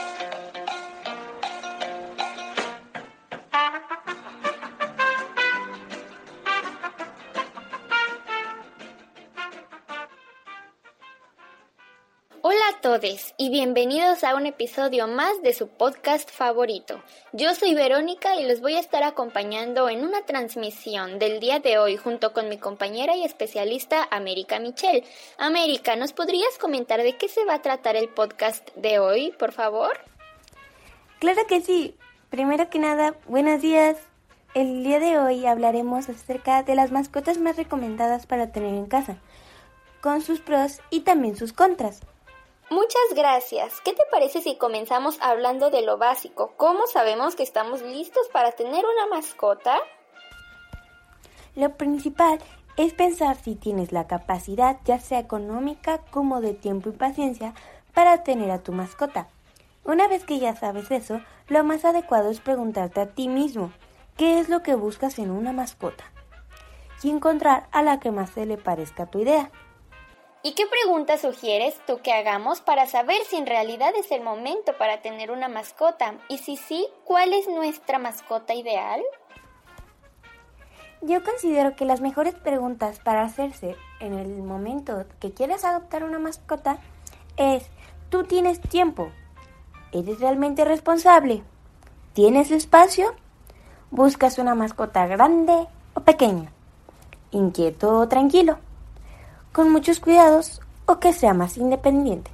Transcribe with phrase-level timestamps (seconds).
[0.00, 0.39] Bye.
[12.42, 17.02] Hola a todos y bienvenidos a un episodio más de su podcast favorito.
[17.34, 21.76] Yo soy Verónica y los voy a estar acompañando en una transmisión del día de
[21.76, 25.04] hoy junto con mi compañera y especialista América Michel.
[25.36, 29.52] América, ¿nos podrías comentar de qué se va a tratar el podcast de hoy, por
[29.52, 30.00] favor?
[31.18, 31.94] Claro que sí.
[32.30, 33.98] Primero que nada, buenos días.
[34.54, 39.18] El día de hoy hablaremos acerca de las mascotas más recomendadas para tener en casa,
[40.00, 42.00] con sus pros y también sus contras.
[42.70, 43.80] Muchas gracias.
[43.80, 46.52] ¿Qué te parece si comenzamos hablando de lo básico?
[46.56, 49.76] ¿Cómo sabemos que estamos listos para tener una mascota?
[51.56, 52.38] Lo principal
[52.76, 57.54] es pensar si tienes la capacidad, ya sea económica como de tiempo y paciencia,
[57.92, 59.26] para tener a tu mascota.
[59.82, 63.72] Una vez que ya sabes eso, lo más adecuado es preguntarte a ti mismo,
[64.16, 66.04] ¿qué es lo que buscas en una mascota?
[67.02, 69.50] Y encontrar a la que más se le parezca a tu idea.
[70.42, 74.72] ¿Y qué preguntas sugieres tú que hagamos para saber si en realidad es el momento
[74.78, 76.14] para tener una mascota?
[76.30, 79.02] Y si sí, ¿cuál es nuestra mascota ideal?
[81.02, 86.18] Yo considero que las mejores preguntas para hacerse en el momento que quieras adoptar una
[86.18, 86.78] mascota
[87.36, 87.66] es,
[88.08, 89.10] ¿tú tienes tiempo?
[89.92, 91.42] ¿Eres realmente responsable?
[92.14, 93.14] ¿Tienes espacio?
[93.90, 96.50] ¿Buscas una mascota grande o pequeña?
[97.30, 98.58] ¿Inquieto o tranquilo?
[99.52, 102.30] Con muchos cuidados o que sea más independiente.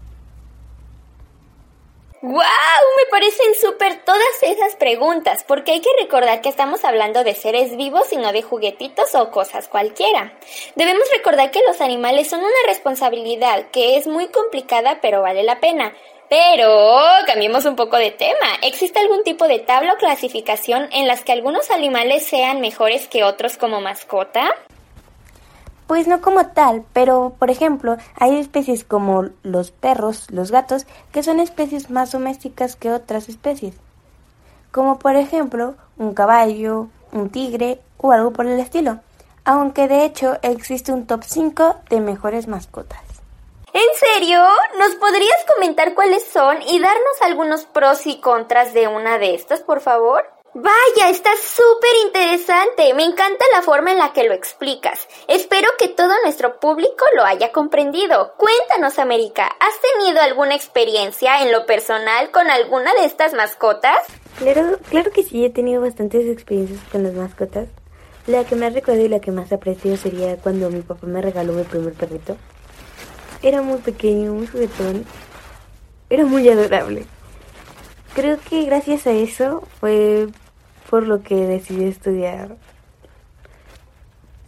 [2.22, 2.32] ¡Wow!
[2.32, 7.76] Me parecen súper todas esas preguntas, porque hay que recordar que estamos hablando de seres
[7.76, 10.32] vivos y no de juguetitos o cosas cualquiera.
[10.74, 15.60] Debemos recordar que los animales son una responsabilidad que es muy complicada pero vale la
[15.60, 15.92] pena.
[16.28, 18.48] Pero cambiemos un poco de tema.
[18.62, 23.22] ¿Existe algún tipo de tabla o clasificación en las que algunos animales sean mejores que
[23.22, 24.52] otros como mascota?
[25.86, 31.22] Pues no como tal, pero por ejemplo, hay especies como los perros, los gatos, que
[31.22, 33.76] son especies más domésticas que otras especies.
[34.72, 39.00] Como por ejemplo, un caballo, un tigre o algo por el estilo.
[39.44, 43.00] Aunque de hecho existe un top 5 de mejores mascotas.
[43.72, 44.42] ¿En serio?
[44.78, 49.60] ¿Nos podrías comentar cuáles son y darnos algunos pros y contras de una de estas,
[49.60, 50.35] por favor?
[50.58, 52.94] Vaya, está súper interesante.
[52.94, 55.06] Me encanta la forma en la que lo explicas.
[55.28, 58.32] Espero que todo nuestro público lo haya comprendido.
[58.38, 63.98] Cuéntanos, América, ¿has tenido alguna experiencia en lo personal con alguna de estas mascotas?
[64.38, 67.68] Claro, claro que sí, he tenido bastantes experiencias con las mascotas.
[68.26, 71.52] La que más recuerdo y la que más aprecio sería cuando mi papá me regaló
[71.52, 72.38] mi primer perrito.
[73.42, 75.04] Era muy pequeño, muy juguetón.
[76.08, 77.04] Era muy adorable.
[78.14, 80.28] Creo que gracias a eso fue
[80.88, 82.56] por lo que decidí estudiar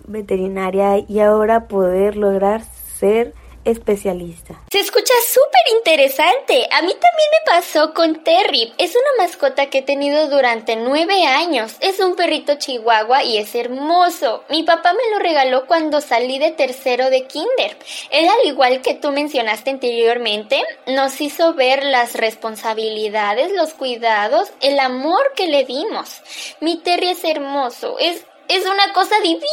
[0.07, 3.35] veterinaria y ahora poder lograr ser
[3.71, 4.61] especialista.
[4.71, 6.69] Se escucha súper interesante.
[6.71, 8.73] A mí también me pasó con Terry.
[8.79, 11.77] Es una mascota que he tenido durante nueve años.
[11.81, 14.45] Es un perrito chihuahua y es hermoso.
[14.49, 17.77] Mi papá me lo regaló cuando salí de tercero de kinder.
[18.11, 24.79] Él, al igual que tú mencionaste anteriormente, nos hizo ver las responsabilidades, los cuidados, el
[24.81, 26.23] amor que le dimos.
[26.61, 27.99] Mi Terry es hermoso.
[27.99, 29.45] Es es una cosa divina.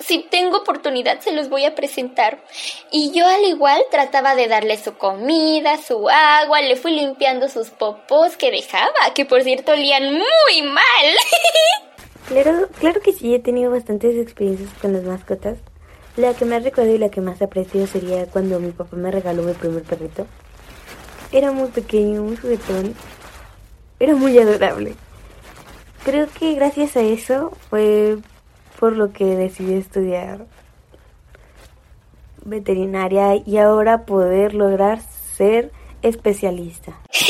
[0.00, 2.42] Si tengo oportunidad se los voy a presentar.
[2.90, 7.70] Y yo al igual trataba de darle su comida, su agua, le fui limpiando sus
[7.70, 10.80] popos que dejaba, que por cierto olían muy mal.
[12.28, 15.58] Claro, claro que sí, he tenido bastantes experiencias con las mascotas.
[16.16, 19.42] La que más recuerdo y la que más aprecio sería cuando mi papá me regaló
[19.42, 20.28] mi primer perrito.
[21.32, 22.94] Era muy pequeño, muy juguetón.
[23.98, 24.94] Era muy adorable.
[26.04, 28.18] Creo que gracias a eso fue
[28.80, 30.46] por lo que decidí estudiar
[32.42, 35.00] veterinaria y ahora poder lograr
[35.36, 35.70] ser
[36.00, 36.98] especialista.
[37.12, 37.26] sí,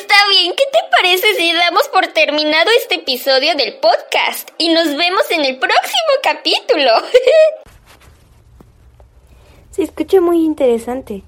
[0.00, 0.54] está bien.
[0.56, 5.44] ¿Qué te parece si damos por terminado este episodio del podcast y nos vemos en
[5.44, 6.92] el próximo capítulo?
[9.72, 11.22] Se escucha muy interesante.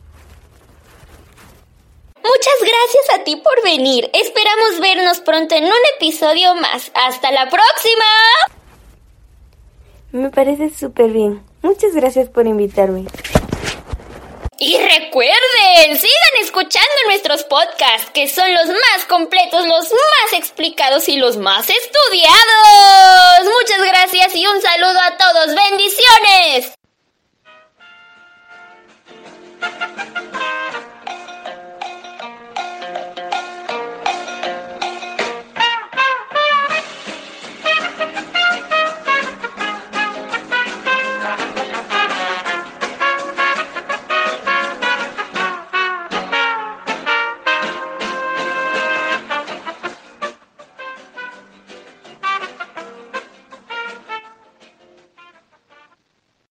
[2.28, 4.10] Muchas gracias a ti por venir.
[4.12, 6.90] Esperamos vernos pronto en un episodio más.
[6.94, 8.04] ¡Hasta la próxima!
[10.12, 11.42] Me parece súper bien.
[11.62, 13.06] Muchas gracias por invitarme.
[14.60, 21.16] Y recuerden, sigan escuchando nuestros podcasts, que son los más completos, los más explicados y
[21.16, 23.44] los más estudiados.
[23.44, 25.54] Muchas gracias y un saludo a todos.
[25.54, 26.37] Bendiciones.